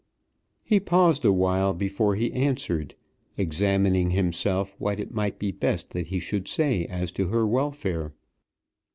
He 0.63 0.79
paused 0.79 1.23
a 1.25 1.31
while 1.31 1.75
before 1.75 2.15
he 2.15 2.33
answered, 2.33 2.95
examining 3.37 4.09
himself 4.09 4.75
what 4.79 4.99
it 4.99 5.13
might 5.13 5.37
be 5.37 5.51
best 5.51 5.91
that 5.91 6.07
he 6.07 6.17
should 6.17 6.47
say 6.47 6.87
as 6.87 7.11
to 7.11 7.27
her 7.27 7.45
welfare. 7.45 8.11